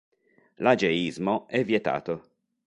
L'ageismo 0.55 1.45
è 1.47 1.63
vietato. 1.63 2.23